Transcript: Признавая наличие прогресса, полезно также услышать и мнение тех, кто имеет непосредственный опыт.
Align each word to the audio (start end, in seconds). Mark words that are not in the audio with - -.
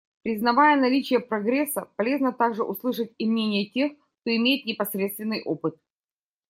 Признавая 0.23 0.77
наличие 0.81 1.19
прогресса, 1.19 1.87
полезно 1.95 2.33
также 2.33 2.63
услышать 2.63 3.11
и 3.19 3.29
мнение 3.29 3.69
тех, 3.69 3.91
кто 4.21 4.35
имеет 4.35 4.65
непосредственный 4.65 5.43
опыт. 5.43 5.75